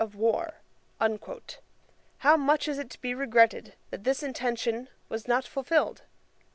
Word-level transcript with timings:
of 0.01 0.15
War.' 0.15 0.55
How 2.17 2.35
much 2.35 2.67
is 2.67 2.79
it 2.79 2.89
to 2.89 3.01
be 3.01 3.13
regretted 3.13 3.75
that 3.91 4.03
this 4.03 4.23
intention 4.23 4.89
was 5.09 5.27
not 5.27 5.45
fulfilled. 5.45 6.01